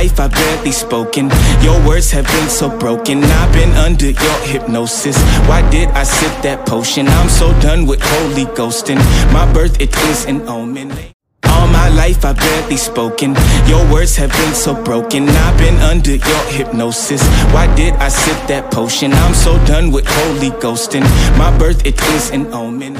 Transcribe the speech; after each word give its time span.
life 0.00 0.18
I 0.18 0.28
barely 0.28 0.72
spoken. 0.72 1.28
Your 1.60 1.76
words 1.86 2.10
have 2.12 2.24
been 2.24 2.48
so 2.48 2.68
broken. 2.78 3.22
I've 3.22 3.52
been 3.52 3.72
under 3.72 4.10
your 4.10 4.38
hypnosis. 4.52 5.16
Why 5.48 5.60
did 5.70 5.88
I 5.90 6.04
sip 6.04 6.34
that 6.42 6.66
potion? 6.66 7.06
I'm 7.06 7.28
so 7.28 7.52
done 7.60 7.86
with 7.86 8.00
holy 8.02 8.46
ghosting. 8.58 9.00
My 9.30 9.44
birth, 9.52 9.78
it 9.78 9.94
is 10.10 10.24
an 10.24 10.48
omen. 10.48 10.88
All 11.52 11.66
my 11.66 11.88
life 11.90 12.24
I've 12.24 12.38
barely 12.38 12.78
spoken. 12.78 13.34
Your 13.66 13.84
words 13.92 14.16
have 14.16 14.32
been 14.32 14.54
so 14.54 14.72
broken. 14.82 15.28
I've 15.28 15.58
been 15.58 15.76
under 15.92 16.14
your 16.16 16.44
hypnosis. 16.56 17.22
Why 17.52 17.66
did 17.76 17.92
I 18.06 18.08
sip 18.08 18.38
that 18.48 18.70
potion? 18.72 19.12
I'm 19.12 19.34
so 19.34 19.52
done 19.66 19.92
with 19.92 20.06
holy 20.08 20.50
ghosting. 20.64 21.04
My 21.36 21.50
birth, 21.58 21.84
it 21.84 22.00
is 22.16 22.30
an 22.30 22.46
omen. 22.54 22.96